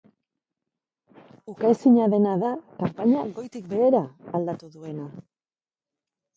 [1.51, 4.03] Ukaezina dena da kanpaina goitik behera
[4.35, 5.09] aldatu duena.